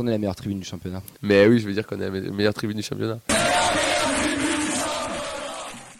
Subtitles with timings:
[0.00, 1.02] qu'on est la meilleure tribune du championnat.
[1.22, 3.18] Mais oui, je veux dire qu'on est la meilleure tribune du championnat.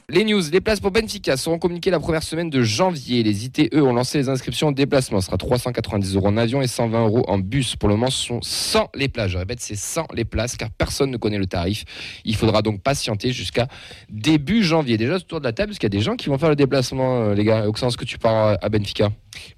[0.08, 3.22] Les news, les places pour Benfica seront communiquées la première semaine de janvier.
[3.22, 5.20] Les ITE ont lancé les inscriptions au déplacement.
[5.20, 7.76] Ce sera 390 euros en avion et 120 euros en bus.
[7.76, 9.30] Pour le moment, ce sont 100 les places.
[9.30, 11.84] Je répète, c'est 100 les places car personne ne connaît le tarif.
[12.24, 13.68] Il faudra donc patienter jusqu'à
[14.08, 14.96] début janvier.
[14.96, 16.56] Déjà, autour de la table, parce qu'il y a des gens qui vont faire le
[16.56, 17.68] déplacement, euh, les gars?
[17.68, 19.10] Oxens, que tu pars à Benfica?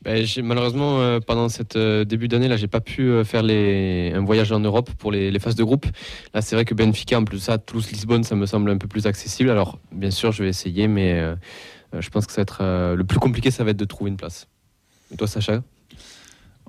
[0.03, 4.13] Ben, malheureusement, euh, pendant cette euh, début d'année, là, j'ai pas pu euh, faire les,
[4.15, 5.87] un voyage en Europe pour les, phases de groupe.
[6.35, 9.07] Là, c'est vrai que Benfica, en plus ça, Toulouse-Lisbonne, ça me semble un peu plus
[9.07, 9.51] accessible.
[9.51, 11.23] Alors, bien sûr, je vais essayer, mais
[11.99, 14.17] je pense que ça va être le plus compliqué, ça va être de trouver une
[14.17, 14.49] place.
[15.13, 15.63] Et toi, Sacha?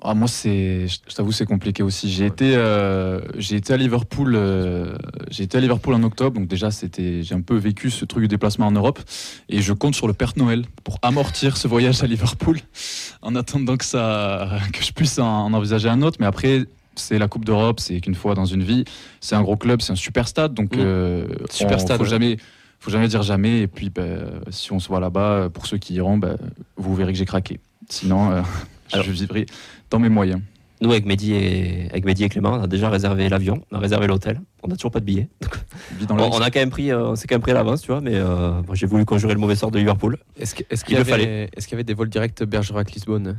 [0.02, 2.10] Ah, moi, c'est, je t'avoue, c'est compliqué aussi.
[2.10, 4.94] J'ai été, euh, j'ai été à Liverpool, euh,
[5.30, 8.24] j'ai été à Liverpool en octobre, donc déjà, c'était, j'ai un peu vécu ce truc
[8.24, 9.00] de déplacement en Europe,
[9.48, 12.58] et je compte sur le Père Noël pour amortir ce voyage à Liverpool,
[13.22, 16.18] en attendant que ça, que je puisse en, envisager un autre.
[16.20, 16.64] Mais après,
[16.96, 18.84] c'est la Coupe d'Europe, c'est qu'une fois dans une vie.
[19.20, 20.80] C'est un gros club, c'est un super stade, donc mmh.
[20.80, 21.96] euh, super stade.
[21.96, 22.36] Faut jamais,
[22.78, 23.60] faut jamais dire jamais.
[23.60, 26.36] Et puis, ben, si on se voit là-bas, pour ceux qui iront, ben,
[26.76, 27.58] vous verrez que j'ai craqué.
[27.88, 28.42] Sinon,
[28.92, 29.46] je vivrai
[29.90, 30.40] dans mes moyens.
[30.80, 33.78] Nous, avec Mehdi, et, avec Mehdi et Clément, on a déjà réservé l'avion, on a
[33.80, 34.40] réservé l'hôtel.
[34.62, 35.28] On n'a toujours pas de billets.
[36.10, 38.00] on, a quand même pris, euh, on s'est quand même pris à l'avance, tu vois,
[38.00, 40.18] mais euh, j'ai voulu conjurer le mauvais sort de Liverpool.
[40.38, 43.38] Est-ce qu'il y, avait, est y avait des vols directs Bergerac-Lisbonne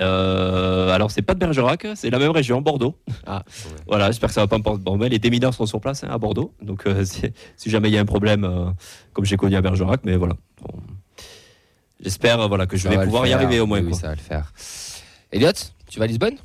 [0.00, 2.96] euh, alors c'est pas de Bergerac, c'est la même région, Bordeaux.
[3.26, 3.44] Ah,
[3.86, 4.82] voilà, j'espère que ça va pas me porter.
[4.82, 8.00] Bon, les démineurs sont sur place hein, à Bordeaux, donc si, jamais il y a
[8.00, 8.74] un problème,
[9.12, 10.34] comme j'ai connu à Bergerac, mais voilà.
[12.00, 13.80] J'espère voilà que je vais pouvoir y arriver au moins.
[13.80, 14.52] Oui, ça va le faire.
[15.32, 15.52] Elliot,
[15.88, 16.36] tu vas à Lisbonne?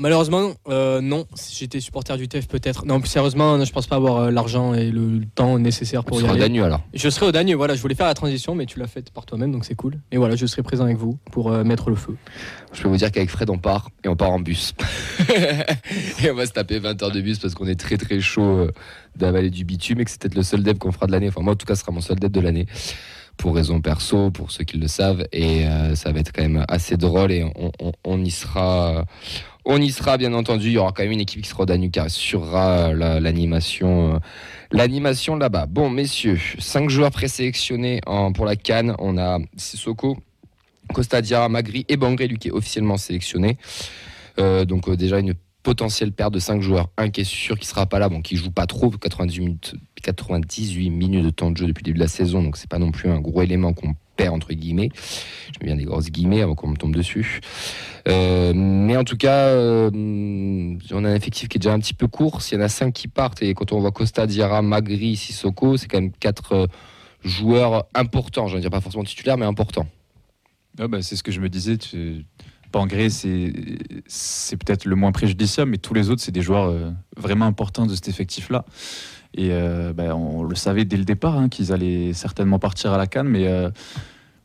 [0.00, 1.26] Malheureusement, euh, non.
[1.34, 2.86] Si j'étais supporter du TF, peut-être.
[2.86, 6.24] Non, plus sérieusement, je pense pas avoir euh, l'argent et le, temps nécessaire pour tu
[6.24, 6.38] y aller.
[6.38, 6.80] au Danube alors?
[6.94, 7.74] Je serai au Danube, voilà.
[7.74, 9.98] Je voulais faire la transition, mais tu l'as faite par toi-même, donc c'est cool.
[10.10, 12.16] Et voilà, je serai présent avec vous pour euh, mettre le feu.
[12.72, 14.72] Je peux vous dire qu'avec Fred, on part et on part en bus.
[16.24, 18.68] et on va se taper 20 heures de bus parce qu'on est très très chaud
[19.16, 21.28] d'avaler du bitume et que c'est peut-être le seul dev qu'on fera de l'année.
[21.28, 22.66] Enfin, moi, en tout cas, ce sera mon seul dev de l'année
[23.40, 25.26] pour raison perso, pour ceux qui le savent.
[25.32, 27.50] Et euh, ça va être quand même assez drôle et
[28.04, 29.06] on, y sera.
[29.64, 30.66] On y sera bien entendu.
[30.68, 34.14] Il y aura quand même une équipe qui sera au qui assurera l'animation.
[34.14, 34.18] Euh,
[34.72, 35.66] l'animation là-bas.
[35.66, 38.94] Bon, messieurs, cinq joueurs présélectionnés en, pour la Cannes.
[38.98, 40.18] On a Sissoko,
[40.92, 43.56] Costa Diarra, Magri et Bangré, lui qui est officiellement sélectionné.
[44.38, 46.88] Euh, donc déjà une potentielle paire de 5 joueurs.
[46.96, 49.74] Un qui est sûr qu'il sera pas là, bon, qui joue pas trop, 98 minutes,
[50.02, 52.78] 98 minutes de temps de jeu depuis le début de la saison, donc c'est pas
[52.78, 54.90] non plus un gros élément qu'on perd entre guillemets.
[55.52, 57.40] Je mets bien des grosses guillemets avant qu'on me tombe dessus.
[58.08, 61.94] Euh, mais en tout cas, euh, on a un effectif qui est déjà un petit
[61.94, 62.42] peu court.
[62.42, 65.76] S'il y en a 5 qui partent, et quand on voit Costa, Diarra, Magri, Sissoko,
[65.76, 66.66] c'est quand même 4 euh,
[67.24, 68.46] joueurs importants.
[68.48, 69.86] Je ne dire pas forcément titulaires, mais importants.
[70.78, 71.78] Ah bah, c'est ce que je me disais.
[72.70, 77.46] Pangré, c'est peut-être le moins préjudiciable, mais tous les autres, c'est des joueurs euh, vraiment
[77.46, 78.64] importants de cet effectif-là.
[79.34, 82.98] Et euh, ben, on le savait dès le départ hein, qu'ils allaient certainement partir à
[82.98, 83.70] la canne, mais euh,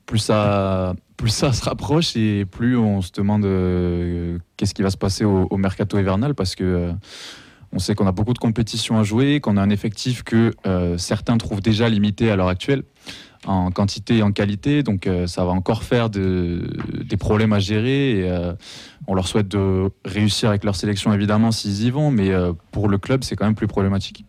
[0.06, 3.44] plus, ça, plus ça se rapproche et plus on se demande
[4.58, 6.91] qu'est-ce qui va se passer au, mercato hivernal parce que.
[7.72, 10.53] on sait qu'on a beaucoup de compétitions à jouer, qu'on a un effectif que
[10.97, 12.84] certains trouvent déjà limité à l'heure actuelle
[13.46, 14.84] en quantité et en qualité.
[14.84, 18.20] Donc euh, ça va encore faire des problèmes à gérer.
[18.20, 18.54] Et, euh,
[19.08, 22.90] on leur souhaite de réussir avec leur sélection évidemment s'ils y vont, mais euh, pour
[22.90, 24.26] le club c'est quand même plus problématique.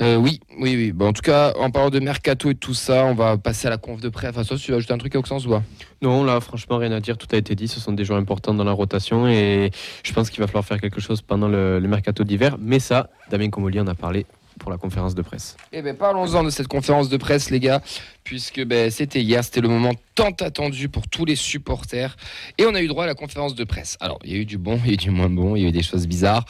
[0.00, 0.92] oui, oui, oui.
[0.92, 3.70] Bon, en tout cas, en parlant de mercato et tout ça, on va passer à
[3.70, 4.28] la conf de prêt.
[4.28, 5.62] Enfin, toi, tu vas ajouter un truc à Auxence ou pas?
[6.02, 7.18] Non, là, franchement, rien à dire.
[7.18, 7.66] Tout a été dit.
[7.66, 9.72] Ce sont des joueurs importants dans la rotation et
[10.04, 12.56] je pense qu'il va falloir faire quelque chose pendant le, le mercato d'hiver.
[12.60, 14.24] Mais ça, Damien Comoli en a parlé
[14.58, 15.56] pour la conférence de presse.
[15.72, 17.80] Eh bien, parlons-en de cette conférence de presse, les gars,
[18.24, 22.16] puisque ben, c'était hier, c'était le moment tant attendu pour tous les supporters,
[22.58, 23.96] et on a eu droit à la conférence de presse.
[24.00, 25.62] Alors, il y a eu du bon, il y a eu du moins bon, il
[25.62, 26.44] y a eu des choses bizarres.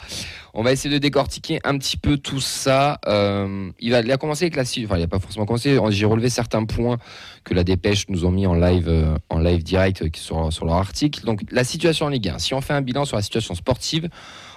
[0.53, 2.99] On va essayer de décortiquer un petit peu tout ça.
[3.07, 4.63] Euh, il, a, commencé avec la...
[4.63, 6.97] Enfin, il n'a pas forcément commencé, j'ai relevé certains points
[7.43, 10.65] que la dépêche nous ont mis en live, euh, en live direct euh, sur, sur
[10.65, 11.23] leur article.
[11.23, 14.09] Donc, la situation en Ligue 1, si on fait un bilan sur la situation sportive,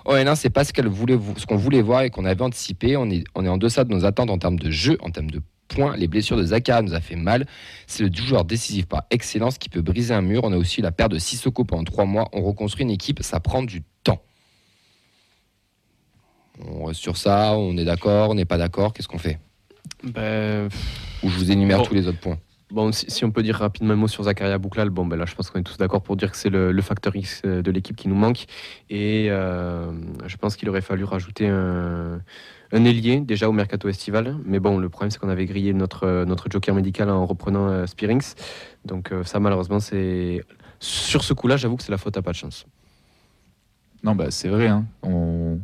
[0.04, 2.96] Oh, non, c'est pas ce qu'on voulait, ce qu'on voulait voir et qu'on avait anticipé.
[2.96, 5.30] On est, on est en deçà de nos attentes en termes de jeu, en termes
[5.30, 5.96] de points.
[5.96, 7.46] Les blessures de Zaka nous a fait mal.
[7.86, 10.42] C'est le joueur décisif par excellence qui peut briser un mur.
[10.44, 12.28] On a aussi la perte de Sissoko pendant trois mois.
[12.32, 14.22] On reconstruit une équipe, ça prend du temps.
[16.66, 19.38] On reste sur ça, on est d'accord, on n'est pas d'accord, qu'est-ce qu'on fait?
[20.04, 20.68] Ben...
[21.22, 22.38] Ou je vous énumère tous les autres points.
[22.72, 25.34] Bon, si, on peut dire rapidement un mot sur Zakaria Bouklal, bon, ben là, je
[25.34, 27.94] pense qu'on est tous d'accord pour dire que c'est le, facteur X euh, de l'équipe
[27.94, 28.46] qui nous manque.
[28.88, 29.92] Et euh,
[30.26, 32.22] je pense qu'il aurait fallu rajouter un,
[32.72, 34.38] ailier déjà au mercato estival.
[34.46, 37.84] Mais bon, le problème, c'est qu'on avait grillé notre, notre joker médical en reprenant euh,
[37.84, 38.32] Spearings.
[38.86, 40.42] Donc, ça, malheureusement, c'est.
[40.80, 42.64] Sur ce coup-là, j'avoue que c'est la faute à pas de chance.
[44.02, 44.68] Non, bah, c'est vrai.
[44.68, 44.86] hein.
[45.02, 45.58] On,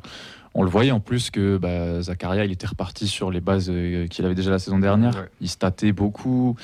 [0.59, 4.09] on le voyait en plus que bah, Zakaria, il était reparti sur les bases euh,
[4.09, 5.15] qu'il avait déjà la saison dernière.
[5.15, 5.29] Ouais.
[5.41, 6.57] Il statait beaucoup,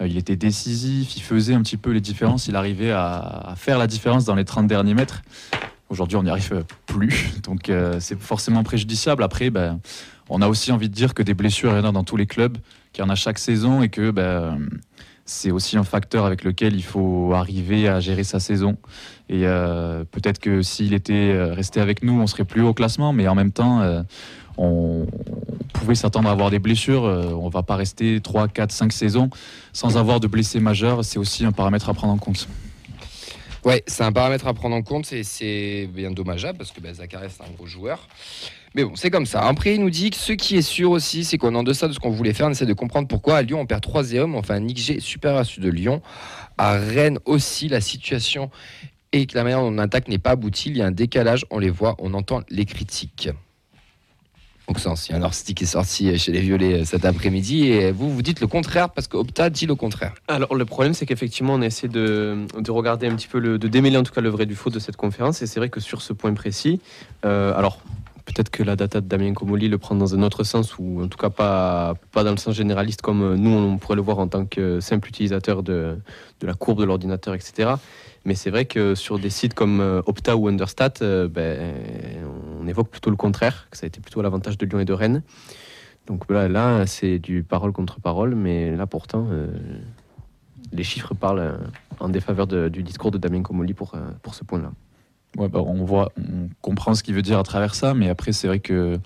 [0.00, 3.56] euh, il était décisif, il faisait un petit peu les différences, il arrivait à, à
[3.56, 5.22] faire la différence dans les 30 derniers mètres.
[5.88, 9.24] Aujourd'hui, on n'y arrive euh, plus, donc euh, c'est forcément préjudiciable.
[9.24, 9.76] Après, bah,
[10.28, 12.16] on a aussi envie de dire que des blessures, il y en a dans tous
[12.16, 12.56] les clubs,
[12.92, 14.56] qu'il y en a chaque saison et que bah,
[15.30, 18.76] c'est aussi un facteur avec lequel il faut arriver à gérer sa saison.
[19.28, 22.74] Et euh, peut-être que s'il était euh, resté avec nous, on serait plus haut au
[22.74, 24.02] classement, mais en même temps, euh,
[24.58, 25.06] on,
[25.72, 27.04] pouvait s'attendre à avoir des blessures.
[27.04, 29.30] On va pas rester 3, 4, 5 saisons
[29.72, 31.04] sans avoir de blessés majeurs.
[31.04, 32.48] C'est aussi un paramètre à prendre en compte.
[33.64, 36.92] Ouais, c'est un paramètre à prendre en compte et c'est bien dommageable parce que bah,
[36.92, 38.08] Zakaria c'est un gros joueur.
[38.74, 39.40] Mais bon, c'est comme ça.
[39.42, 41.88] Après, il nous dit que ce qui est sûr aussi, c'est qu'on est en deçà
[41.88, 42.46] de ce qu'on voulait faire.
[42.46, 45.40] On essaie de comprendre pourquoi à Lyon on perd 3-0, on fait un XG supérieur
[45.40, 46.02] à celui de Lyon.
[46.56, 48.50] À Rennes aussi, la situation
[49.12, 50.70] et que la manière dont on attaque n'est pas aboutie.
[50.70, 53.30] Il y a un décalage, on les voit, on entend les critiques.
[54.70, 58.22] Donc a un qui est sorti chez les Violets euh, cet après-midi et vous, vous
[58.22, 60.14] dites le contraire parce que Opta dit le contraire.
[60.28, 63.58] Alors le problème c'est qu'effectivement on a essayé de, de regarder un petit peu, le,
[63.58, 65.70] de démêler en tout cas le vrai du faux de cette conférence et c'est vrai
[65.70, 66.80] que sur ce point précis,
[67.24, 67.80] euh, alors
[68.40, 71.08] peut-être que la data de Damien Comoli le prend dans un autre sens ou en
[71.08, 74.18] tout cas pas, pas dans le sens généraliste comme euh, nous on pourrait le voir
[74.18, 75.98] en tant que simple utilisateur de,
[76.40, 77.72] de la courbe de l'ordinateur etc.
[78.24, 81.74] Mais c'est vrai que sur des sites comme euh, Opta ou Understat, euh, ben,
[82.62, 84.86] on évoque plutôt le contraire, que ça a été plutôt à l'avantage de Lyon et
[84.86, 85.22] de Rennes.
[86.06, 89.28] Donc là, c'est du parole contre parole, mais là pourtant,
[90.72, 91.58] les chiffres parlent
[92.00, 94.72] en défaveur du discours de Damien Comoli pour, pour ce point-là.
[95.36, 98.32] Ouais, bah, on voit, on comprend ce qu'il veut dire à travers ça, mais après
[98.32, 98.98] c'est vrai que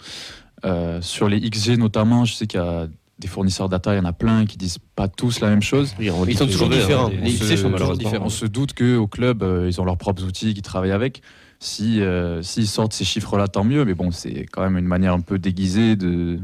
[0.64, 2.88] euh, sur les XG notamment, je sais qu'il y a
[3.18, 5.94] des fournisseurs data, il y en a plein qui disent pas tous la même chose.
[6.32, 7.10] Ils sont toujours différents.
[7.20, 8.24] On Les se- XG sont toujours différents.
[8.26, 11.22] On se doute qu'au club, euh, ils ont leurs propres outils qu'ils travaillent avec.
[11.60, 15.12] Si, euh, S'ils sortent ces chiffres-là, tant mieux, mais bon, c'est quand même une manière
[15.12, 16.40] un peu déguisée de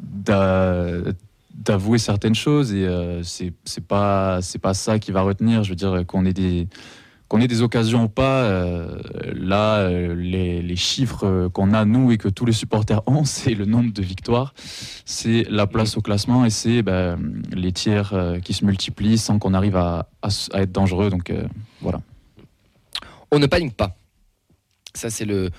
[0.00, 1.00] d'a-
[1.54, 5.70] d'avouer certaines choses et euh, c'est c'est pas c'est pas ça qui va retenir je
[5.70, 6.66] veux dire qu'on ait des
[7.28, 9.00] qu'on ait des occasions ou pas euh,
[9.34, 13.54] là euh, les, chiffres euh, qu'on a nous et que tous les supporters ont c'est
[13.54, 14.54] le nombre de victoires
[15.04, 17.18] c'est la place au classement et c'est ben,
[17.52, 18.12] les tiers
[18.44, 20.08] qui se multiplient sans qu'on arrive à,
[20.54, 21.32] être dangereux donc
[21.80, 22.00] voilà
[23.30, 23.96] On ne panique pas.
[24.94, 25.50] Ça, c'est le,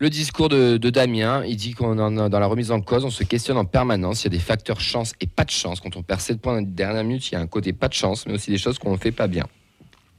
[0.00, 1.42] discours de, Damien.
[1.44, 4.22] Il dit qu'on dans la remise en cause, on se questionne en permanence.
[4.22, 5.80] Il y a des facteurs chance et pas de chance.
[5.80, 7.88] Quand on perd 7 points dans les dernières minutes, il y a un côté pas
[7.88, 9.46] de chance, mais aussi des choses qu'on ne fait pas bien.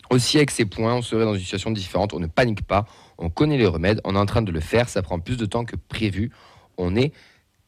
[0.09, 2.13] Aussi, avec ces points, on serait dans une situation différente.
[2.13, 2.85] On ne panique pas.
[3.17, 4.01] On connaît les remèdes.
[4.03, 4.89] On est en train de le faire.
[4.89, 6.31] Ça prend plus de temps que prévu.
[6.77, 7.13] On est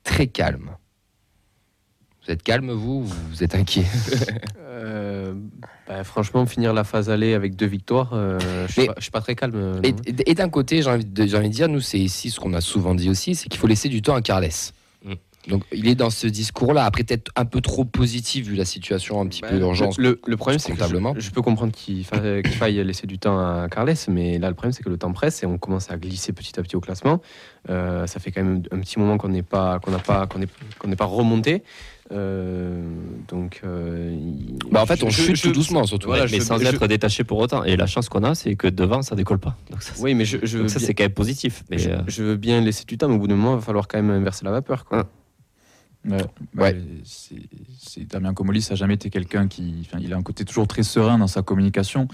[0.04, 0.72] très calme.
[2.26, 3.02] Vous êtes calme, vous?
[3.02, 3.86] Ou Vous êtes inquiet?
[4.74, 5.34] Euh,
[5.86, 9.36] bah, franchement, finir la phase aller avec deux victoires, euh, je je suis pas très
[9.36, 9.54] calme.
[9.56, 9.82] euh,
[10.26, 12.96] Et, d'un côté, j'ai envie, envie de dire, nous, c'est ici ce qu'on a souvent
[12.96, 14.48] dit aussi, c'est qu'il faut laisser du temps à Carles.
[15.48, 19.20] Donc, il est dans ce discours-là, après peut-être un peu trop positif vu la situation
[19.22, 19.98] un petit Bah, peu d'urgence.
[19.98, 23.18] Le, le problème, c'est que je, je peux comprendre qu'il fa- qu'il faille laisser du
[23.18, 25.90] temps à Carles, mais là, le problème, c'est que le temps presse et on commence
[25.90, 27.22] à glisser petit à petit au classement.
[27.70, 30.88] Euh, ça fait quand même un petit moment qu'on n'est pas, qu'on n'a pas, qu'on
[30.88, 31.64] n'est pas remonté.
[32.12, 32.84] Euh,
[33.30, 34.16] donc, euh,
[34.70, 36.08] Bah, en fait, on je- chute je- tout doucement, surtout.
[36.08, 37.64] Voilà, mais je- sans je- être détaché pour autant.
[37.64, 39.56] Et la chance qu'on a, c'est que devant, ça décolle pas.
[39.70, 41.64] Donc ça, c'est- Oui, mais je, je veux donc ça, bien- c'est quand même positif.
[41.70, 43.60] Mais je, euh, je veux bien laisser du temps, mais au bout d'un moment, il
[43.60, 44.84] va falloir quand même inverser la vapeur.
[44.86, 45.08] Quoi.
[46.04, 46.18] Ouais,
[46.58, 46.82] Ouais.
[47.04, 49.88] c'est- Damien Comoli, ça n'a jamais été quelqu'un qui.
[50.00, 52.08] il a un côté toujours très serein dans sa communication.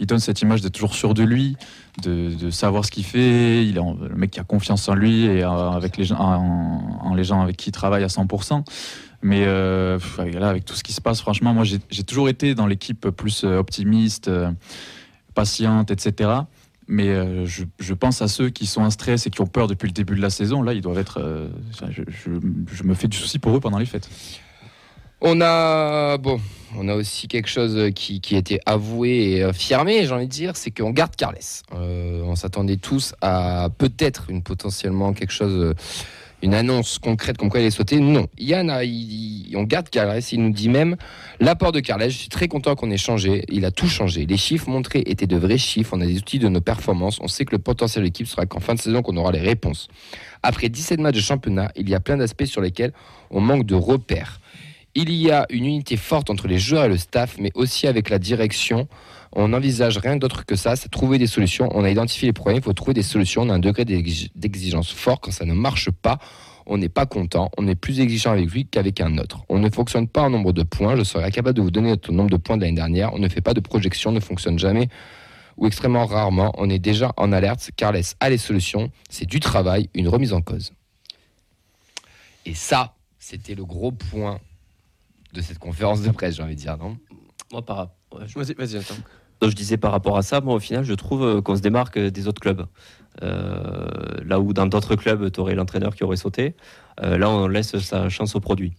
[0.00, 1.56] Il donne cette image d'être toujours sûr de lui,
[2.02, 3.64] de, de savoir ce qu'il fait.
[3.64, 6.18] Il est en- le mec qui a confiance en lui et euh, avec les gens,
[6.18, 8.64] en, en les gens avec qui il travaille à 100%.
[9.22, 9.98] Mais euh,
[10.38, 13.44] là, avec tout ce qui se passe, franchement, moi, j'ai toujours été dans l'équipe plus
[13.44, 14.50] euh, optimiste, euh,
[15.34, 16.30] patiente, etc.
[16.90, 19.86] Mais euh, je, pense à ceux qui sont en stress et qui ont peur depuis
[19.86, 20.62] le début de la saison.
[20.62, 21.20] Là, ils doivent être.
[21.20, 21.48] euh,
[22.08, 24.08] je, me fais du souci pour eux pendant les fêtes.
[25.20, 26.40] On a, bon,
[26.76, 30.56] on a aussi quelque chose qui, qui été avoué et affirmé, j'ai envie de dire,
[30.56, 31.34] c'est qu'on garde Carles.
[31.74, 35.74] Euh, on s'attendait tous à peut-être une potentiellement quelque chose,
[36.42, 37.98] une annonce concrète comme quoi il est sauté.
[37.98, 40.20] Non, Yann, a, il- on garde Carles.
[40.30, 40.96] Il nous dit même
[41.40, 42.04] l'apport de Carles.
[42.10, 43.44] Je suis très content qu'on ait changé.
[43.50, 44.24] Il a tout changé.
[44.26, 45.90] Les chiffres montrés étaient de vrais chiffres.
[45.96, 47.18] On a des outils de nos performances.
[47.20, 49.40] On sait que le potentiel de l'équipe sera qu'en fin de saison qu'on aura les
[49.40, 49.88] réponses.
[50.42, 52.92] Après 17 matchs de championnat, il y a plein d'aspects sur lesquels
[53.30, 54.40] on manque de repères.
[54.94, 58.10] Il y a une unité forte entre les joueurs et le staff, mais aussi avec
[58.10, 58.88] la direction.
[59.32, 61.68] On n'envisage rien d'autre que ça, c'est trouver des solutions.
[61.74, 63.42] On a identifié les problèmes, il faut trouver des solutions.
[63.42, 65.20] On a un degré d'exig- d'exigence fort.
[65.20, 66.18] Quand ça ne marche pas,
[66.66, 67.50] on n'est pas content.
[67.58, 69.44] On est plus exigeant avec lui qu'avec un autre.
[69.48, 70.96] On ne fonctionne pas en nombre de points.
[70.96, 73.12] Je serais capable de vous donner notre nombre de points de l'année dernière.
[73.14, 74.88] On ne fait pas de projection, on ne fonctionne jamais
[75.56, 77.70] ou extrêmement rarement, on est déjà en alerte.
[77.74, 78.92] Carles a les solutions.
[79.10, 80.72] C'est du travail, une remise en cause.
[82.46, 84.38] Et ça, c'était le gros point
[85.32, 86.96] de cette conférence de presse, j'ai envie de dire, non?
[87.50, 88.94] Moi, par, ouais, je- Vas-y, vas-y, attends.
[89.40, 91.60] Donc, je disais par rapport à ça, moi au final, je trouve euh, qu'on se
[91.60, 92.66] démarque euh, des autres clubs.
[93.22, 93.88] Euh,
[94.24, 96.54] là où dans d'autres clubs, tu aurais l'entraîneur qui aurait sauté,
[97.02, 98.74] euh, là on laisse sa chance au produit.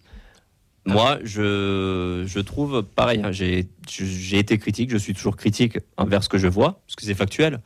[0.86, 6.24] Moi, je, je trouve pareil, hein, j'ai j'ai été critique, je suis toujours critique envers
[6.24, 7.60] ce que je vois, parce que c'est factuel.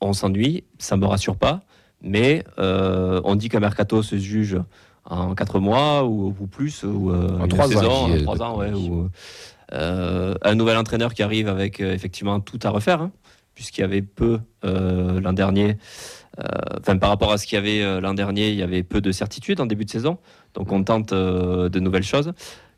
[0.00, 1.60] On s'ennuie, ça me rassure pas,
[2.00, 4.58] mais euh, on dit qu'un mercato se juge
[5.04, 9.10] en 4 mois ou, ou plus, ou En une trois ans, en ouais, ou,
[9.72, 13.10] un nouvel entraîneur qui arrive avec euh, effectivement tout à refaire, hein,
[13.54, 15.76] puisqu'il y avait peu euh, l'an dernier.
[16.38, 16.44] euh,
[16.80, 19.00] Enfin, par rapport à ce qu'il y avait euh, l'an dernier, il y avait peu
[19.00, 20.18] de certitudes en début de saison.
[20.54, 22.32] Donc, on tente euh, de nouvelles choses.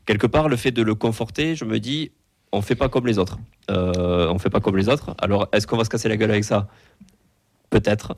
[0.05, 2.11] Quelque part, le fait de le conforter, je me dis,
[2.51, 3.37] on fait pas comme les autres.
[3.69, 5.13] Euh, on fait pas comme les autres.
[5.19, 6.67] Alors, est-ce qu'on va se casser la gueule avec ça?
[7.69, 8.17] Peut-être.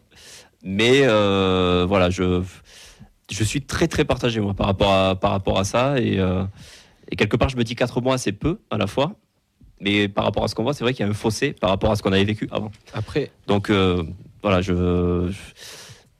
[0.64, 2.42] Mais euh, voilà, je,
[3.30, 6.44] je suis très très partagé moi par rapport à, par rapport à ça et, euh,
[7.12, 9.14] et quelque part je me dis 4 mois c'est peu à la fois.
[9.84, 11.70] Mais par rapport à ce qu'on voit c'est vrai qu'il y a un fossé par
[11.70, 12.72] rapport à ce qu'on avait vécu avant.
[12.94, 14.04] Après, donc euh,
[14.44, 15.38] voilà je, je-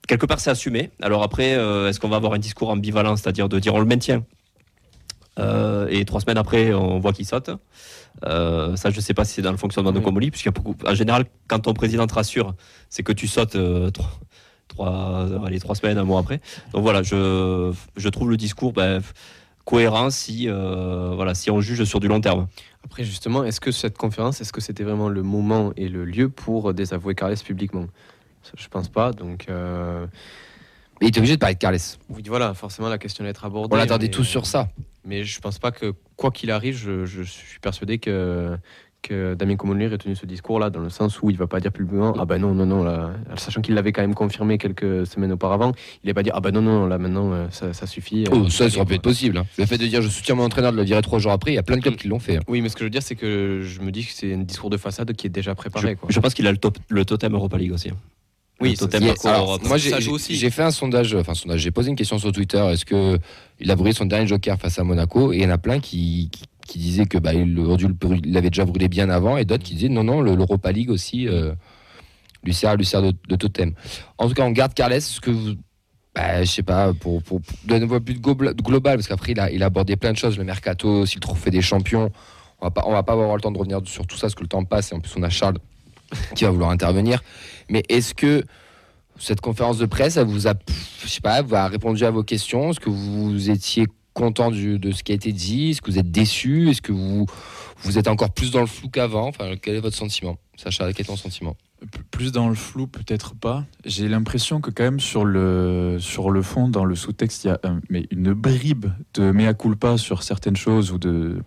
[0.08, 0.90] quelque part c'est assumé.
[1.00, 3.86] Alors après euh, est-ce qu'on va avoir un discours ambivalent c'est-à-dire de dire on le
[3.86, 4.24] maintient?
[5.38, 7.50] Euh, et trois semaines après on voit qu'il saute.
[8.26, 9.98] Euh, ça je sais pas si c'est dans le fonctionnement de.
[10.00, 12.54] Comoli puisqu'il y a beaucoup en général quand ton président te rassure
[12.90, 14.10] c'est que tu sautes euh, trois,
[14.68, 16.40] trois, allez, trois semaines un mois après.
[16.72, 19.00] Donc voilà je, je trouve le discours ben,
[19.64, 22.48] cohérent si euh, voilà si on juge sur du long terme
[22.84, 26.28] après justement, est-ce que cette conférence, est-ce que c'était vraiment le moment et le lieu
[26.28, 27.86] pour désavouer Carles publiquement?
[28.56, 29.12] Je pense pas.
[29.12, 30.04] Donc, euh,
[31.00, 31.78] Mais il était obligé de parler de Carles.
[32.10, 33.72] oui, voilà, forcément la question allait être abordée.
[33.72, 34.68] On l'attendait mais- tous sur ça.
[35.04, 38.56] Mais je pense pas que, quoi qu'il arrive, je, je suis persuadé que,
[39.02, 41.72] que Damien Comolli ait tenu ce discours-là, dans le sens où il va pas dire
[41.72, 45.32] publiquement Ah ben non, non, non, là, sachant qu'il l'avait quand même confirmé quelques semaines
[45.32, 48.24] auparavant, il n'est pas dire Ah ben non, non, là maintenant, euh, ça, ça suffit.
[48.30, 48.94] Oh, Euh, ça, ça aurait pu quoi.
[48.96, 49.38] être possible.
[49.38, 49.46] hein.
[49.58, 51.54] Le fait de dire je soutiens mon entraîneur, de le virer trois jours après, il
[51.56, 52.36] y a plein de clubs qui l'ont fait.
[52.36, 52.42] hein.
[52.48, 54.38] Oui, mais ce que je veux dire, c'est que je me dis que c'est un
[54.38, 55.96] discours de façade qui est déjà je, préparé.
[55.96, 56.08] Quoi.
[56.10, 57.90] je pense qu'il a le, top, le totem Europa League aussi
[58.60, 59.26] Oui, le ça, totem c'est- Yes.
[59.26, 62.64] Alors, moi, Ça j'ai- fait un sondage, enfin, sondage, j'ai posé une question sur Twitter.
[62.70, 63.18] Est-ce que
[63.58, 65.80] il a brûlé son dernier joker face à Monaco Et il y en a plein
[65.80, 67.54] qui, qui, qui disaient que bah, il
[68.26, 71.28] l'avait déjà brûlé bien avant, et d'autres qui disaient non, non, le- l'Europa League aussi
[71.28, 71.52] euh,
[72.44, 73.74] lui sert, lui sert de, totem.
[74.18, 75.00] En tout cas, on garde Carles.
[75.00, 75.54] Ce que vous,
[76.14, 79.62] bah, je sais pas, pour, pour, de vue gobla- global, parce qu'après il a, il
[79.62, 82.10] a abordé plein de choses, le mercato, aussi le trophée des champions.
[82.60, 84.34] On va pas, on va pas avoir le temps de revenir sur tout ça, parce
[84.34, 85.58] que le temps passe, et en plus on a Charles
[86.34, 87.22] qui va vouloir intervenir.
[87.70, 88.44] Mais est-ce que
[89.18, 90.54] cette conférence de presse, elle vous a,
[91.02, 92.70] je sais pas, vous a répondu à vos questions?
[92.70, 95.70] Est-ce que vous étiez content du- de ce qui a été dit?
[95.70, 96.68] Est-ce que vous êtes déçu?
[96.70, 97.26] Est-ce que vous,
[97.82, 99.28] vous êtes encore plus dans le flou qu'avant?
[99.28, 100.36] Enfin, quel est votre sentiment?
[100.56, 101.56] Sacha, quel est ton sentiment?
[102.12, 103.64] Plus dans le flou, peut-être pas.
[103.84, 107.50] J'ai l'impression que quand même sur le, sur le fond, dans le sous-texte, il y
[107.50, 107.58] a
[107.90, 111.42] mais une bribe de mea culpa sur certaines choses ou de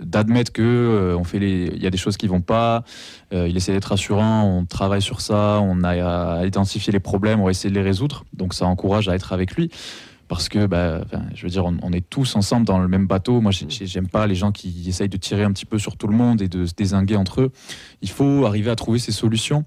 [0.00, 2.84] d'admettre que euh, y a des choses qui vont pas.
[3.32, 7.40] euh, il essaie d'être rassurant, on travaille sur ça, on a à identifier les problèmes,
[7.40, 8.24] on va essayer de les résoudre.
[8.32, 9.70] Donc ça encourage à être avec lui.
[10.28, 11.00] Parce que, bah,
[11.34, 13.40] je veux dire, on, on est tous ensemble dans le même bateau.
[13.40, 15.96] Moi, j'ai- j'ai- j'aime pas les gens qui essayent de tirer un petit peu sur
[15.96, 17.50] tout le monde et de se désinguer entre eux.
[18.02, 19.64] Il faut arriver à trouver ces solutions.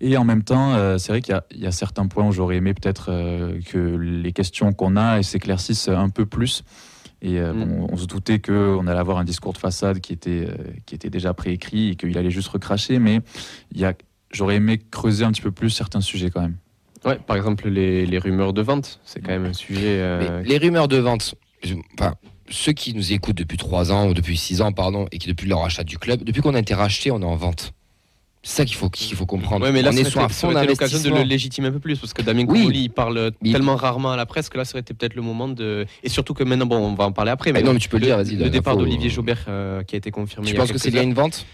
[0.00, 2.26] Et en même temps, euh, c'est vrai qu'il y a- il y, a certains points
[2.26, 6.64] où j'aurais aimé peut-être euh, que les questions qu'on a s'éclaircissent un peu plus.
[7.22, 7.64] Et euh, Mm.
[7.64, 10.48] bon, on se doutait qu'on allait avoir un discours de façade qui était,
[10.86, 12.98] qui était déjà préécrit et qu'il allait juste recracher.
[12.98, 13.20] Mais
[14.32, 16.56] j'aurais aimé creuser un petit peu plus certains sujets quand même.
[17.04, 19.80] Ouais, par exemple, les, les rumeurs de vente, c'est quand même un sujet.
[20.00, 21.34] euh, Mais Les rumeurs de vente,
[21.98, 22.14] enfin,
[22.50, 25.48] ceux qui nous écoutent depuis 3 ans ou depuis 6 ans, pardon, et qui depuis
[25.48, 27.72] leur achat du club, depuis qu'on a été racheté, on est en vente.
[28.42, 29.66] C'est ça qu'il faut, qu'il faut comprendre.
[29.66, 31.72] Ouais, mais là, on ça est aurait sur un fonds l'occasion de le légitimer un
[31.72, 32.70] peu plus, parce que Damien Oui.
[32.72, 35.20] Il parle Mais- tellement rarement à la presse que là, ça aurait été peut-être le
[35.20, 35.84] moment de.
[36.02, 37.90] Et surtout que maintenant, bon, on va en parler après, mais, Eh non, mais tu
[37.90, 40.48] peux le dire, vas-y, le départ d'Olivier euh, Jaubert euh, qui a été confirmé.
[40.48, 41.44] Tu penses que c'est lié à une vente?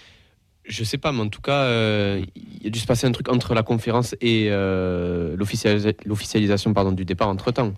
[0.69, 2.23] Je sais pas, mais en tout cas, euh,
[2.61, 6.91] il a dû se passer un truc entre la conférence et euh, l'officialisa- l'officialisation pardon,
[6.91, 7.73] du départ entre temps.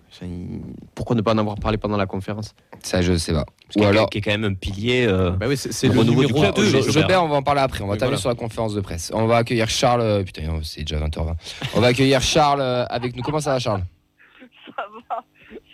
[0.95, 2.54] Pourquoi ne pas en avoir parlé pendant la conférence?
[2.83, 3.45] Ça, je sais pas.
[3.76, 5.99] Ou alors, qui est quand même un pilier euh, bah oui, C'est c'est Le le,
[6.00, 6.62] renouveau numéro du club, 2.
[6.62, 7.02] Olivier Jo- Jaubert.
[7.02, 7.83] Jobert, on va en parler après.
[7.85, 8.21] On va Oui, terminer voilà.
[8.21, 9.11] sur la conférence de presse.
[9.14, 10.00] On va accueillir Charles.
[10.00, 11.35] euh, Putain, c'est déjà 20h20.
[11.75, 13.23] On va accueillir Charles euh, avec nous.
[13.23, 13.83] Comment ça va, Charles?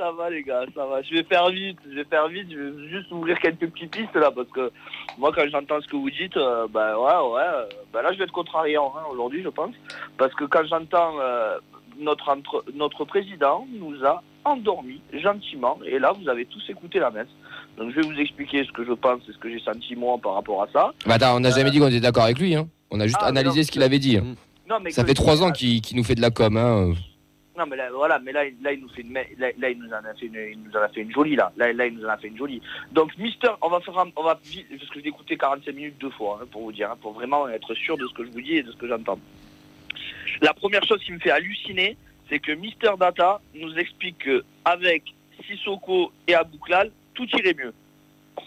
[0.04, 1.00] Ça va les gars, ça va.
[1.02, 4.14] Je vais faire vite, je vais faire vite, je vais juste ouvrir quelques petites pistes
[4.16, 4.70] là parce que
[5.18, 8.18] moi quand j'entends ce que vous dites, euh, ben ouais, ouais, euh, ben là je
[8.18, 9.74] vais être contrariant hein, aujourd'hui je pense.
[10.18, 11.56] Parce que quand j'entends euh,
[11.98, 17.10] notre, entre- notre président nous a endormis gentiment et là vous avez tous écouté la
[17.10, 17.28] messe.
[17.78, 20.18] Donc je vais vous expliquer ce que je pense et ce que j'ai senti moi
[20.22, 20.92] par rapport à ça.
[21.06, 22.54] Bah, attends, on n'a jamais dit qu'on était d'accord avec lui.
[22.54, 22.68] Hein.
[22.90, 24.18] On a juste Ah, analysé non, ce qu'il avait dit.
[24.18, 24.34] hein.
[24.68, 26.56] Non, mais Ça fait trois ans qu'il qu'il nous fait de la com.
[26.56, 26.92] Hein.
[27.56, 30.12] Non mais là, voilà, mais là, il nous fait une, là, il nous en a
[30.14, 31.52] fait une, il nous en a fait une jolie là.
[31.56, 32.60] Là, il nous en a fait une jolie.
[32.90, 36.10] Donc Mister, on va faire, un- on va parce que j'ai écouté 45 minutes deux
[36.10, 38.40] fois hein, pour vous dire, hein, pour vraiment être sûr de ce que je vous
[38.40, 39.20] dis et de ce que j'entends.
[40.42, 41.96] La première chose qui me fait halluciner,
[42.28, 45.04] c'est que Mister Data nous explique que avec
[45.46, 47.72] Sissoko et Abouklal, tout irait mieux.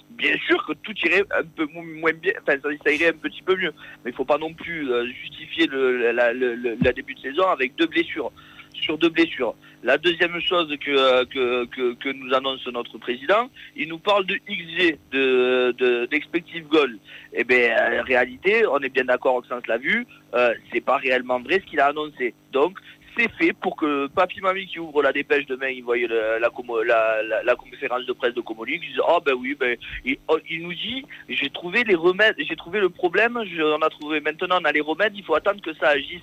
[0.09, 3.41] Bien sûr que tout irait un peu mo- moins bien, enfin ça, irait un petit
[3.41, 3.73] peu mieux,
[4.03, 7.85] mais il faut pas non plus euh, justifier le- la début de saison avec deux
[7.87, 8.31] blessures
[8.81, 9.55] sur deux blessures.
[9.83, 14.25] La deuxième chose que, euh, que, que, que nous annonce notre président, il nous parle
[14.25, 16.97] de XG, de, de, d'expective goal.
[17.33, 21.39] Eh bien, en réalité, on est bien d'accord, Oxens l'a vu, euh, c'est pas réellement
[21.39, 22.33] vrai ce qu'il a annoncé.
[22.51, 22.79] Donc,
[23.17, 27.55] c'est fait pour que Papy Mamie qui ouvre la dépêche demain, il le- la, la,
[27.55, 30.73] conférence de presse de Comoli, qui dit oh ben oui, ben il, oh, il nous
[30.73, 34.71] dit j'ai trouvé les remèdes, j'ai trouvé le problème, on a trouvé maintenant on a
[34.71, 36.21] les remèdes, il faut attendre que ça agisse.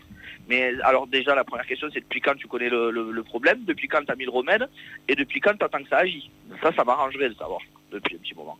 [0.49, 4.05] Mais alors déjà la première question c'est depuis quand tu connais le, problème, depuis quand
[4.05, 4.69] tu as mis le remède?
[5.09, 6.25] Et depuis quand tu attends que ça agisse?
[6.63, 7.61] Ça, ça m'arrangerait de savoir
[7.91, 8.59] depuis un petit moment.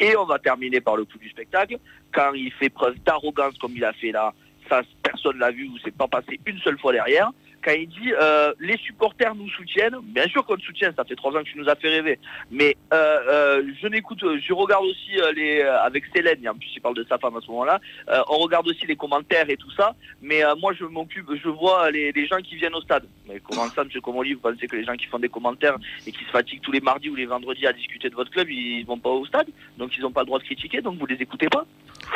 [0.00, 1.78] Et on va terminer par le coup du spectacle.
[2.12, 4.32] Quand il fait preuve d'arrogance comme il a fait là,
[4.68, 7.30] ça personne l'a vu ou c'est pas passé une seule fois derrière.
[7.66, 11.32] Quand il dit euh, les supporters nous soutiennent, bien sûr qu'on soutient, ça fait trois
[11.32, 12.16] ans que tu nous as fait rêver.
[12.48, 16.94] Mais euh, euh, je n'écoute, je regarde aussi les avec Célène, en plus il parle
[16.94, 17.80] de sa femme à ce moment-là.
[18.28, 19.96] on regarde aussi les commentaires et tout ça.
[20.22, 23.04] Mais moi je m'occupe, je vois les, les gens qui viennent au stade.
[23.26, 23.88] Mais comment ça, M.
[24.00, 26.70] Comoli, vous pensez que les gens qui font des commentaires et qui se fatiguent tous
[26.70, 29.48] les mardis ou les vendredis à discuter de votre club, ils vont pas au stade,
[29.76, 31.66] donc ils n'ont pas le droit de critiquer, donc vous les écoutez pas?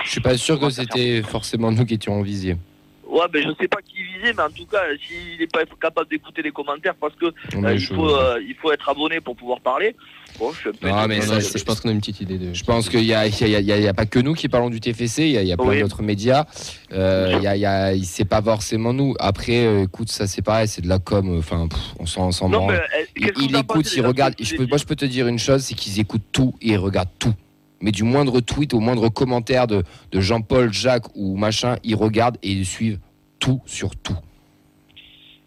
[0.05, 2.55] Je suis pas sûr que c'était forcément nous qui étions en visier.
[3.11, 6.09] Ouais, ben je sais pas qui visait, mais en tout cas, s'il n'est pas capable
[6.09, 9.61] d'écouter les commentaires parce que euh, il, faut, euh, il faut être abonné pour pouvoir
[9.61, 9.97] parler.
[10.39, 12.55] Bon, je Non, mais ça, c'est- je pense qu'on a une petite idée de.
[12.55, 14.21] Je pense qu'il n'y a, y a- il y a- il y a pas que
[14.21, 15.81] nous qui parlons du TFC, il y a, il y a plein Oui.
[15.81, 16.45] d'autres médias.
[16.93, 19.15] Euh, il y a, il y a- il- c'est pas forcément nous.
[19.19, 21.37] Après, euh, écoute, ça c'est pareil, c'est de la com.
[21.37, 22.75] Enfin, pff, on s'en on s'en Non, branle.
[22.95, 24.35] mais, euh, Il, il écoute, il regarde.
[24.41, 26.79] Je peux, moi, je peux te dire une chose, c'est qu'ils écoutent tout et ils
[26.79, 27.35] regardent tout.
[27.83, 29.83] Mais du moindre tweet au moindre commentaire de,
[30.13, 32.99] de Jean-Paul, Jacques ou machin, ils regardent et ils suivent
[33.41, 34.17] tout sur tout.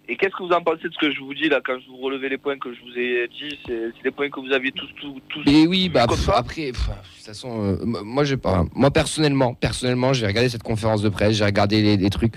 [0.10, 1.88] Et qu'est-ce que vous en pensez de ce que je vous dis là quand je
[1.88, 4.74] vous relevez les points que je vous ai dit C'est des points que vous aviez
[4.74, 5.50] tous, tous, tous.
[5.50, 8.66] Et oui, bah pff, après, pff, de toute façon, euh, moi j'ai pas.
[8.76, 12.34] Moi personnellement, personnellement, j'ai regardé cette conférence de presse, j'ai regardé les, les trucs.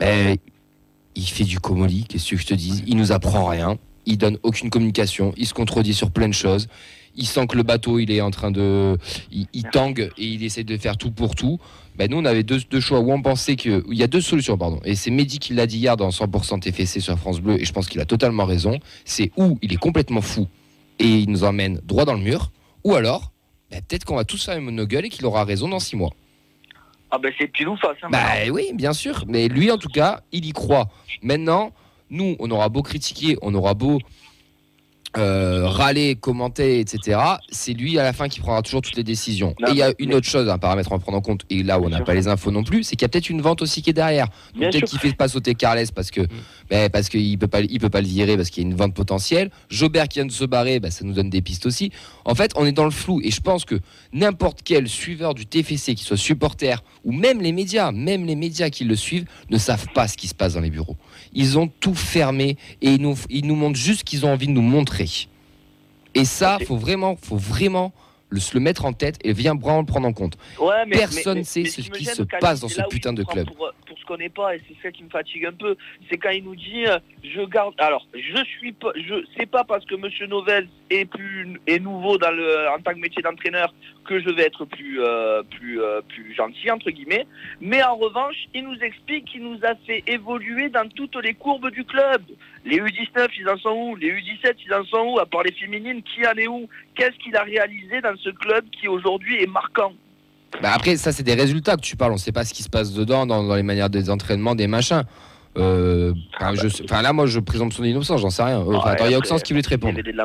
[0.00, 0.36] Ben,
[1.14, 2.82] il fait du comoli, qu'est-ce que je te dis?
[2.86, 6.66] Il nous apprend rien, il donne aucune communication, il se contredit sur plein de choses.
[7.16, 8.96] Il sent que le bateau, il est en train de,
[9.30, 11.58] il, il tangue et il essaie de faire tout pour tout.
[11.96, 14.22] Ben nous, on avait deux, deux choix où on pensait que, il y a deux
[14.22, 14.80] solutions, pardon.
[14.84, 17.72] Et c'est Mehdi qui l'a dit hier dans 100% TFC sur France Bleu, et je
[17.72, 18.78] pense qu'il a totalement raison.
[19.04, 20.48] C'est où il est complètement fou
[20.98, 22.50] et il nous emmène droit dans le mur,
[22.84, 23.32] ou alors,
[23.70, 26.10] ben, peut-être qu'on va tous faire nos gueules et qu'il aura raison dans six mois.
[27.10, 27.96] Ah ben c'est pile ou face.
[28.02, 29.24] hein, Bah oui, bien sûr.
[29.28, 30.88] Mais lui, en tout cas, il y croit.
[31.22, 31.72] Maintenant,
[32.08, 33.98] nous, on aura beau critiquer, on aura beau
[35.18, 37.18] euh, râler, commenter, etc.
[37.50, 39.54] C'est lui à la fin qui prendra toujours toutes les décisions.
[39.60, 41.42] Non, et il y a mais- une autre chose, un paramètre à prendre en compte,
[41.50, 43.30] et là où on n'a pas les infos non plus, c'est qu'il y a peut-être
[43.30, 44.28] une vente aussi qui est derrière.
[44.58, 46.22] Peut-être qu'il fait pas sauter Carles parce que
[46.70, 48.76] ben, parce qu'il peut pas il peut pas le virer parce qu'il y a une
[48.76, 49.50] vente potentielle.
[49.68, 51.90] Jobert qui vient de se barrer, ben, ça nous donne des pistes aussi.
[52.24, 53.78] En fait, on est dans le flou et je pense que
[54.12, 58.70] n'importe quel suiveur du TFC, qui soit supporter ou même les médias, même les médias
[58.70, 60.96] qui le suivent, ne savent pas ce qui se passe dans les bureaux.
[61.34, 64.46] Ils ont tout fermé et ils nous, ils nous montrent juste ce qu'ils ont envie
[64.46, 65.08] de nous montrer.
[66.14, 67.92] Et ça, faut vraiment, faut vraiment
[68.32, 70.36] le, se le mettre en tête et bien vraiment le prendre en compte.
[70.58, 73.46] Ouais, mais, Personne mais- sait mais ce qui se passe dans ce putain de club.
[73.46, 75.76] Pour, pour ce qu'on n'est pas, et c'est ça qui me fatigue un peu,
[76.10, 77.74] c'est quand il nous dit euh, je garde.
[77.78, 78.92] Alors, je suis pas.
[78.96, 82.92] Je c'est pas parce que Monsieur Novels est plus est nouveau dans le en tant
[82.92, 83.72] que métier d'entraîneur
[84.04, 87.26] que je vais être plus euh, plus euh, plus gentil entre guillemets.
[87.60, 91.70] Mais en revanche, il nous explique qu'il nous a fait évoluer dans toutes les courbes
[91.70, 92.22] du club.
[92.64, 93.96] Les U19, ils en sont où?
[93.96, 95.18] Les U17, ils en sont où?
[95.18, 96.68] À part les féminines, qui en est où?
[96.94, 99.92] Qu'est-ce qu'il a réalisé dans ce club qui aujourd'hui est marquant
[100.62, 102.12] Bah après, ça, c'est des résultats que tu parles.
[102.12, 104.66] On sait pas ce qui se passe dedans, dans, dans les manières des entraînements, des
[104.66, 105.02] machins.
[105.58, 106.14] Euh,
[106.54, 108.60] je là, moi, je présente son innocence, j'en sais rien.
[108.66, 110.00] Euh, attends, il y a Oxens qui voulait te répondre.
[110.02, 110.24] De la.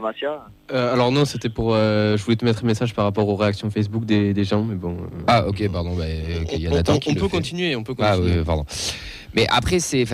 [0.71, 1.73] Euh, alors non, c'était pour.
[1.75, 4.63] euh, je voulais te mettre un message par rapport aux réactions Facebook des, des gens,
[4.63, 4.93] mais bon.
[4.95, 5.97] euh, Ah, ok, pardon.
[5.97, 6.05] Bah,
[6.43, 7.29] ok, il y a on, on- qui on peut fait.
[7.29, 8.37] continuer, on peut Ah, continuer.
[8.39, 8.65] oui, pardon.
[9.35, 10.05] Mais après, c'est.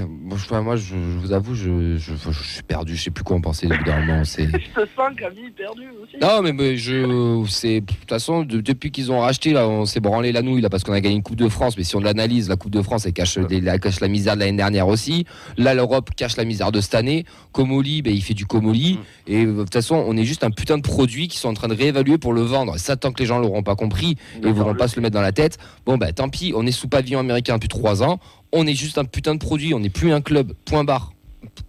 [0.00, 2.94] Moi, moi, je, je vous avoue, je, je, je suis perdu.
[2.96, 3.66] Je sais plus quoi en penser.
[3.70, 4.44] Évidemment, c'est.
[4.50, 6.16] Je te sens, Camille, perdu aussi.
[6.22, 9.86] Non, mais, mais je, c'est, de toute façon, de- depuis qu'ils ont racheté, là, on
[9.86, 11.76] s'est branlé la nouille, là, parce qu'on a gagné une Coupe de France.
[11.76, 14.34] Mais si on l'analyse, la Coupe de France, elle cache, des- elle cache la misère
[14.34, 15.24] de l'année dernière aussi.
[15.56, 17.24] Là, l'Europe cache la misère de cette année.
[17.52, 18.98] Comoli, ben, il fait du Comoli.
[19.26, 21.54] Et euh, de toute façon, on est juste un putain de produit qu'ils sont en
[21.54, 22.76] train de réévaluer pour le vendre.
[22.76, 25.02] Et ça, tant que les gens l'auront pas compris et ne voudront pas se le
[25.02, 28.02] mettre dans la tête, bon, bah, tant pis, on est sous pavillon américain depuis trois
[28.02, 28.20] ans.
[28.52, 29.74] On est juste un putain de produit.
[29.74, 30.52] On n'est plus un club.
[30.64, 31.12] Point barre.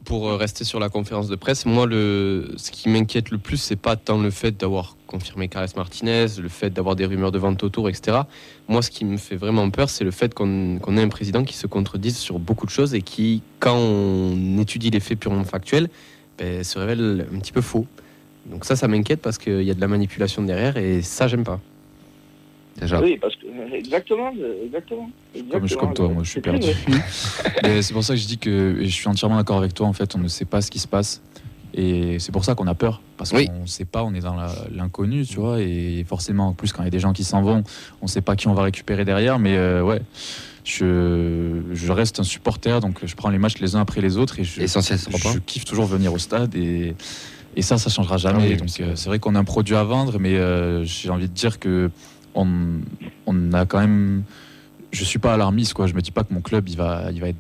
[0.05, 3.57] Pour euh, rester sur la conférence de presse, moi, le, ce qui m'inquiète le plus,
[3.57, 7.37] c'est pas tant le fait d'avoir confirmé Carles Martinez, le fait d'avoir des rumeurs de
[7.37, 8.21] vente autour, etc.
[8.67, 11.55] Moi, ce qui me fait vraiment peur, c'est le fait qu'on ait un président qui
[11.55, 15.89] se contredise sur beaucoup de choses et qui, quand on étudie les faits purement factuels,
[16.39, 17.85] ben, se révèle un petit peu faux.
[18.47, 21.43] Donc ça, ça m'inquiète parce qu'il y a de la manipulation derrière et ça, j'aime
[21.43, 21.59] pas.
[22.79, 23.01] Déjà.
[23.01, 25.09] Oui, parce que exactement, euh, exactement.
[25.51, 26.67] Comme, je, comme toi, moi je suis perdu.
[27.81, 29.88] c'est pour ça que je dis que je suis entièrement d'accord avec toi.
[29.88, 31.21] En fait, on ne sait pas ce qui se passe.
[31.73, 33.01] Et c'est pour ça qu'on a peur.
[33.15, 33.45] Parce Oui.
[33.47, 34.35] qu'on ne sait pas, on est dans
[34.73, 35.62] l'inconnu, tu vois.
[35.62, 37.63] Et forcément, en plus, quand il y a des gens qui s'en vont,
[38.01, 39.38] on ne sait pas qui on va récupérer derrière.
[39.38, 40.01] Mais euh, ouais,
[40.63, 42.79] je, je reste un supporter.
[42.81, 44.39] Donc je prends les matchs les uns après les autres.
[44.39, 44.62] Et je,
[45.45, 46.55] kiffe toujours venir au stade.
[46.55, 46.95] Et,
[47.55, 48.43] et ça, ça changera jamais.
[48.45, 50.17] Ah oui, donc c'est- euh, c'est vrai qu'on a un produit à vendre.
[50.19, 51.91] Mais euh, j'ai envie de dire que
[52.39, 52.82] on,
[53.25, 54.23] on a quand même.
[54.91, 55.86] Je suis pas alarmiste, quoi.
[55.88, 57.38] Je me dis pas que mon club, il va, il va être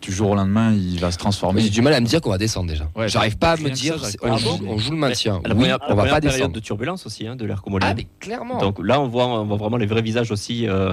[0.00, 1.60] du jour au lendemain, il va se transformer.
[1.60, 2.88] J'ai du mal à me dire qu'on va descendre déjà.
[2.94, 5.40] Ouais, j'arrive pas à me ça, dire, j'arrive on, joue, on joue le maintien.
[5.44, 6.54] La Oui, première, on la va première pas période descendre.
[6.54, 7.62] de turbulence aussi hein, de l'ère.
[7.80, 8.58] Ah, mais clairement.
[8.58, 10.92] Donc là, on voit, on voit vraiment les vrais visages aussi euh,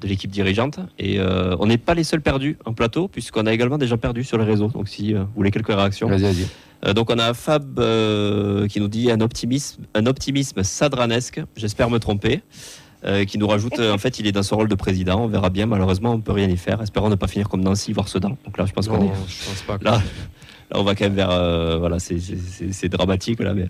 [0.00, 0.78] de l'équipe dirigeante.
[0.98, 4.24] Et euh, on n'est pas les seuls perdus en plateau, puisqu'on a également déjà perdu
[4.24, 4.68] sur les réseaux.
[4.68, 6.08] Donc si euh, vous voulez quelques réactions.
[6.08, 6.46] Vas-y, vas-y.
[6.84, 11.40] Euh, donc on a Fab euh, qui nous dit un optimisme, un optimisme sadranesque.
[11.56, 12.42] J'espère me tromper.
[13.04, 15.22] Euh, qui nous rajoute, euh, en fait, il est dans son rôle de président.
[15.22, 15.66] On verra bien.
[15.66, 16.82] Malheureusement, on peut rien y faire.
[16.82, 18.36] Espérons ne pas finir comme Nancy, voire Sedan.
[18.44, 19.10] Donc là, je pense qu'on est.
[19.28, 19.78] je pense pas.
[19.82, 19.98] Là,
[20.70, 21.30] là, on va quand même vers.
[21.30, 23.68] euh, voilà, c'est- dramatique là, mais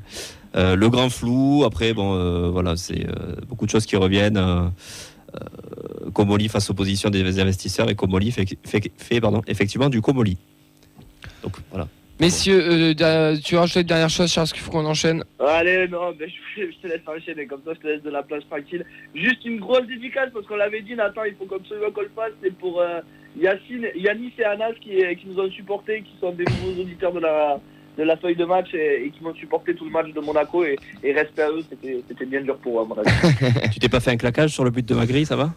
[0.54, 1.64] le grand flou.
[1.66, 3.06] Après, bon, voilà, c'est
[3.48, 4.40] beaucoup de choses qui reviennent.
[6.14, 10.38] Comoli face aux positions des investisseurs et Comoli fait, fait, fait, pardon, effectivement du Comoli.
[11.42, 11.88] Donc voilà.
[12.18, 15.22] Messieurs, euh, tu rajoutes une dernière chose, Charles, qu'il faut qu'on enchaîne.
[15.38, 18.22] Allez, non, mais je, je te laisse enchaîner, comme ça je te laisse de la
[18.22, 18.86] place tranquille.
[19.14, 22.32] Juste une grosse dédicace, parce qu'on l'avait dit, Nathan, il faut absolument qu'on le fasse,
[22.42, 23.00] c'est pour euh,
[23.38, 27.20] Yacine, Yanis et Anas qui, qui nous ont supportés, qui sont des nouveaux auditeurs de
[27.20, 27.60] la,
[27.98, 30.64] de la feuille de match et, et qui m'ont supporté tout le match de Monaco.
[30.64, 33.70] Et, et respect à eux, c'était bien dur pour eux, à mon avis.
[33.72, 35.50] Tu t'es pas fait un claquage sur le but de Magri, ça va?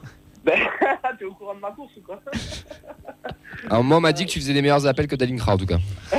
[1.17, 2.21] T'es au courant de ma course ou quoi
[3.67, 5.65] Alors, moi, on m'a dit que tu faisais des meilleurs appels que Dalinkra, en tout
[5.65, 5.77] cas.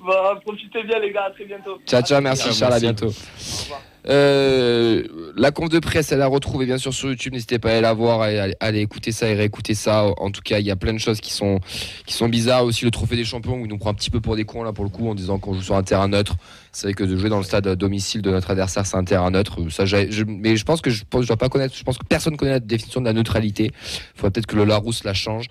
[0.00, 1.80] Bon, profitez bien, les gars, à très bientôt.
[1.86, 2.84] Ciao, ciao, merci, Ciao, Charles, à merci.
[2.84, 3.06] bientôt.
[3.06, 3.80] Au revoir.
[4.08, 5.02] Euh,
[5.36, 7.32] la conf de presse, elle la retrouve bien sûr sur YouTube.
[7.32, 8.26] N'hésitez pas à aller la voir, à
[8.60, 10.06] aller, écouter ça et réécouter ça.
[10.18, 11.60] En tout cas, il y a plein de choses qui sont,
[12.06, 12.64] qui sont bizarres.
[12.64, 14.62] Aussi, le trophée des champions, où il nous prend un petit peu pour des cons
[14.62, 16.36] là pour le coup, en disant qu'on joue sur un terrain neutre.
[16.72, 19.30] C'est vrai que de jouer dans le stade domicile de notre adversaire, c'est un terrain
[19.30, 19.58] neutre.
[19.70, 19.84] Ça,
[20.26, 21.74] mais je pense que je, je dois pas connaître.
[21.76, 23.70] Je pense que personne connaît la définition de la neutralité.
[23.72, 25.46] Il faudrait peut-être que le Larousse la change.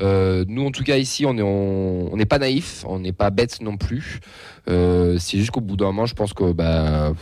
[0.00, 3.60] Euh, nous, en tout cas, ici, on est, n'est pas naïf, on n'est pas bête
[3.60, 4.20] non plus.
[4.68, 7.12] Euh, c'est juste qu'au bout d'un moment, je pense que bah,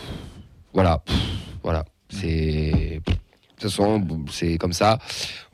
[0.76, 1.16] voilà, pff,
[1.62, 3.12] voilà, c'est de
[3.62, 4.98] toute façon, c'est comme ça.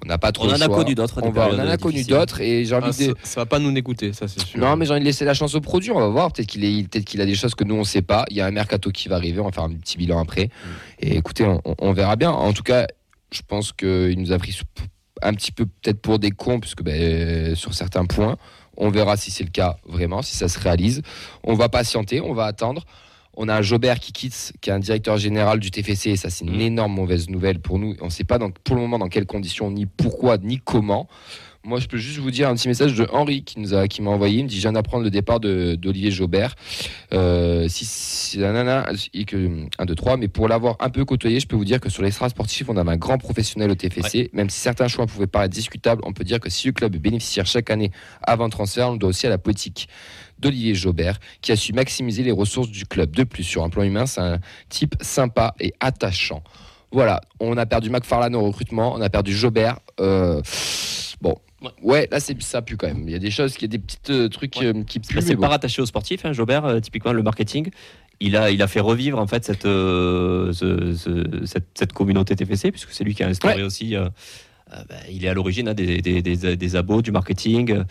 [0.05, 0.77] On n'a pas trop On en a choix.
[0.79, 1.21] connu d'autres.
[1.23, 3.15] On, va, on en a connu d'autres et j'ai envie Ah, de.
[3.23, 4.59] ça, ça va pas nous dégoûter, ça c'est sûr.
[4.59, 5.93] Non, mais j'ai envie de laisser la chance au produit.
[5.93, 6.33] On va voir.
[6.33, 8.25] Peut-être qu'il est, peut-être qu'il a des choses que nous on sait pas.
[8.29, 9.39] Il y a un mercato qui va arriver.
[9.39, 10.51] On va faire un petit bilan après.
[10.99, 12.33] Et écoutez, on, on verra bien.
[12.33, 12.89] En tout cas,
[13.31, 14.59] je pense qu'il nous a pris
[15.23, 18.37] un petit peu peut-être pour des cons, puisque ben, sur certains points,
[18.77, 21.03] on verra si c'est le cas vraiment, si ça se réalise.
[21.45, 22.85] On va patienter, on va attendre.
[23.35, 26.45] On a Jobert qui quitte, qui est un directeur général du TFC, et ça c'est
[26.45, 27.95] une énorme mauvaise nouvelle pour nous.
[28.03, 31.09] On ne sait pas dans- pour le moment dans quelles conditions, ni pourquoi, ni comment.
[31.65, 34.03] Moi, je peux juste vous dire un petit message de Henri qui nous a, qui
[34.03, 34.41] m'a envoyé.
[34.41, 36.57] Il me dit, je viens d'apprendre le départ de- d'Olivier Jobert.
[37.13, 40.17] Euh, si, si- nanana, et que 1, 2, 3.
[40.17, 42.77] Mais pour l'avoir un peu côtoyé, je peux vous dire que sur l'extra sportif, on
[42.77, 44.31] a un grand professionnel au TFC.
[44.33, 47.47] Même si certains choix pouvaient paraître discutables, on peut dire que si le club bénéficiaire
[47.47, 47.91] chaque année
[48.23, 49.89] avant transfert, on doit aussi à la politique
[50.39, 53.15] d'Olivier Jobert, qui a su maximiser les ressources du club.
[53.15, 56.43] De plus, sur un plan humain, c'est un type sympa et attachant.
[56.91, 59.79] Voilà, on a perdu McFarlane au recrutement, on a perdu Jobert.
[60.01, 60.43] Euh,
[61.21, 61.37] bon,
[61.83, 62.09] Ouais.
[62.11, 63.05] là c'est ça pue quand même.
[63.07, 64.67] Il y a des choses, il y a des petits euh, trucs Ouais.
[64.67, 65.21] euh, qui puent.
[65.23, 65.43] C'est bon.
[65.43, 67.71] pas rattaché au sportif, hein, Jobert, euh, typiquement le marketing.
[68.25, 72.37] Il a, il a fait revivre en fait cette, euh, ce- ce- cette, cette communauté
[72.37, 73.97] TFC, puisque c'est lui qui a instauré aussi.
[73.97, 74.09] euh,
[74.73, 77.83] euh, bah, il est à l'origine hein, des, des, des, des abos, du marketing.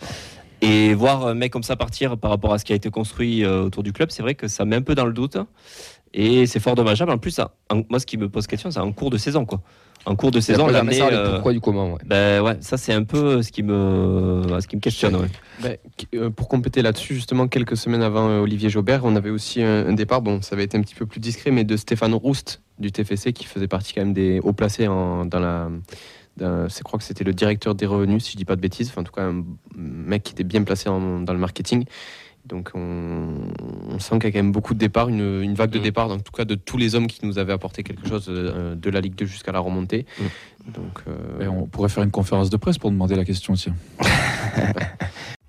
[0.62, 3.44] Et voir un mec comme ça partir par rapport à ce qui a été construit
[3.44, 5.36] autour du club, c'est vrai que ça met un peu dans le doute.
[6.14, 7.10] Et c'est fort dommageable.
[7.10, 9.44] En plus, ça- en- moi, ce qui me pose question, c'est en cours de saison,
[9.46, 9.60] quoi.
[10.04, 11.00] En cours de saison, la l'amener.
[11.00, 11.92] euh, pourquoi du comment.
[11.92, 12.00] ouais.
[12.04, 15.14] ben ouais, ça c'est un peu ce qui me, ce qui me questionne.
[15.14, 15.28] ouais.
[15.62, 15.76] Ben,
[16.16, 19.86] euh, pour compléter là-dessus, justement, quelques semaines avant euh, Olivier Jaubert, on avait aussi un,
[19.86, 22.62] un départ, bon, ça avait été un petit peu plus discret, mais de Stéphane Roust
[22.80, 25.68] du TFC, qui faisait partie quand même des hauts placés en- dans la.
[26.40, 28.88] Je crois que c'était le directeur des revenus, si je dis pas de bêtises.
[28.88, 29.44] Enfin, en tout cas, un
[29.76, 31.84] mec qui était bien placé en- dans le marketing.
[32.44, 33.34] Donc, on,
[33.88, 35.82] on sent qu'il y a quand même beaucoup de départs, une, une vague de Mm.
[35.82, 38.74] départs, en tout cas de tous les hommes qui nous avaient apporté quelque chose euh,
[38.74, 40.06] de la Ligue 2 jusqu'à la remontée.
[40.66, 43.74] Donc, euh, Et on pourrait faire une conférence de presse pour demander la question, tiens.